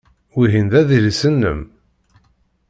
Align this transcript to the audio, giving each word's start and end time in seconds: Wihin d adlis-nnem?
Wihin 0.35 0.67
d 0.71 0.73
adlis-nnem? 0.79 1.59